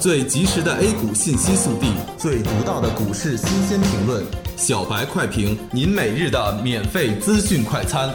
[0.00, 4.24] 最及时的 A 股信息速递，最独到的股市新鲜评论，
[4.56, 8.08] 小白快评，您每日的免费资讯快餐。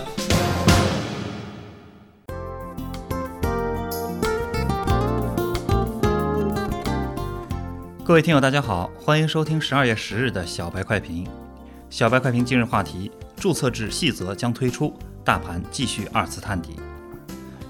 [8.02, 11.28] 各位听友，大家好，欢迎收听十二月十日的小白快评。
[11.90, 14.94] 小白快评今日话题：注册制细则将推出，
[15.26, 16.78] 大盘继续二次探底。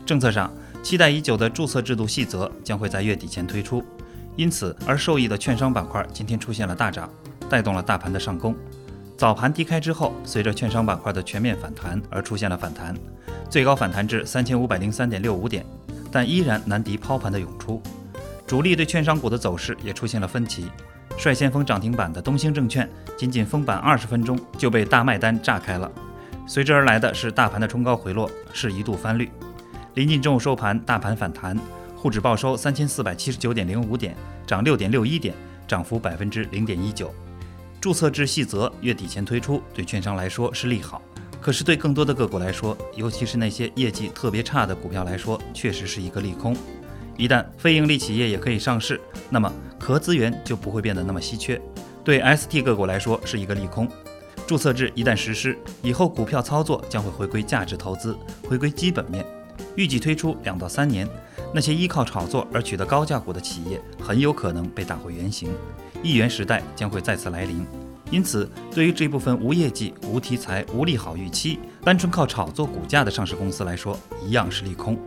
[0.05, 0.54] 政策上，
[0.84, 3.84] 期待已久的注册制度细则将会在月底前推出，
[4.36, 7.09] 因此而受益的券商板块今天出现了大涨，
[7.49, 8.55] 带动了大盘的上攻。
[9.16, 12.95] 早盘低开之后，随着券商板块的全面反弹而出现了反弹，
[13.49, 15.63] 最高反弹至三千五百零三点六五点，
[16.12, 17.81] 但依然难敌抛盘的涌出。
[18.48, 20.65] 主力对券商股的走势也出现了分歧，
[21.15, 25.90] 率先封涨停板的东兴证券，仅仅封板二十分钟就被大卖单炸开了，
[26.48, 29.31] 随之而来的是大盘的冲高回落，是一度翻绿。
[29.93, 31.57] 临近中午收盘，大盘反弹，
[32.03, 34.13] 沪指报收三千四百七十九点零五点，
[34.45, 35.34] 涨六点六一点，
[35.66, 37.16] 涨幅百分之零点一九。
[37.79, 41.01] 注册制细则月底前推出，对券商来说是利好，
[41.40, 46.54] 可是对更多的个股来说，尤其是那些业绩特别差的股票来说，确实是一个利空。
[47.15, 51.57] 一旦非盈利企业也可以上市，那么壳资源就不会变得那么稀缺，
[52.04, 53.87] 对 ST 个股来说是一个利空。
[54.46, 58.13] 注册制一旦实施，以后股票操作将会回归价值投资，
[58.46, 59.26] 回归基本面。
[59.76, 61.07] 预计推出两到三年，
[61.54, 65.50] 那些依靠炒作而取得高价股的企业很有可能被打回原形，
[66.01, 67.66] 一元时代将会再次来临。
[68.09, 74.97] 因此，对于这部分无业绩、无题材、无利好预期、单纯靠炒作股价的上市公司来说，一样是利空。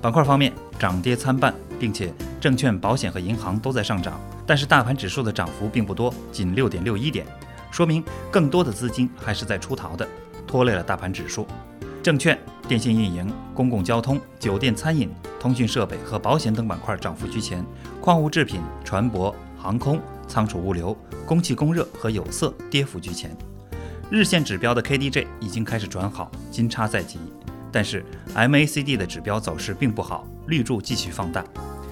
[0.00, 7.26] 板块方面涨跌参半，并且证券、保险和银行都在上涨，但是大盘指数的涨幅并不多，仅六点六一点，
[7.70, 10.06] 说明更多的资金还是在出逃的，
[10.46, 11.46] 拖累了大盘指数。
[12.02, 17.64] 证券、电信运营、公共交通、酒店、餐饮、通讯设备和保险等板块涨幅居前，
[17.98, 20.94] 矿物制品、船舶、航空、仓储物流、
[21.24, 23.34] 供气供热和有色跌幅居前。
[24.10, 27.18] 日线指标的 KDJ 已经开始转好，金叉在即，
[27.72, 28.04] 但是
[28.34, 31.42] MACD 的指标走势并不好，绿柱继续放大。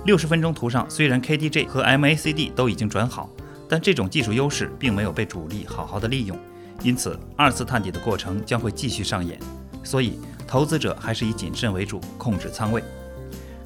[0.05, 3.31] 六十分钟图上虽然 KDJ 和 MACD 都已经转好，
[3.67, 6.39] 但这种技术优势并没有被主力好好的利用，
[6.83, 9.39] 因此二次探底的过程将会继续上演。
[9.83, 12.83] 所以，投资者还是以谨慎为主，控制仓位。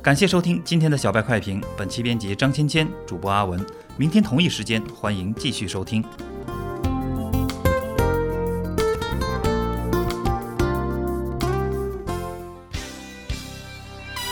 [0.02, 3.64] 感谢收听今天的小白快评，本期编辑张芊芊，主播阿文。
[3.98, 6.02] 明天同一时间，欢迎继续收听。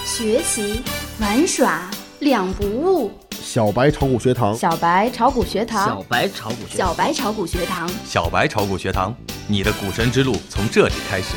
[0.05, 0.83] 学习
[1.21, 1.89] 玩耍
[2.21, 3.13] 两不误。
[3.31, 9.15] 小白炒股学堂，小白炒股学堂，小白炒股学堂，小白炒股学堂，小白炒股学堂，
[9.47, 11.35] 你的股神之路从这里开始。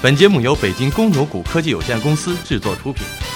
[0.00, 3.27] 本节目由北京公牛股科技有限公司制作出品。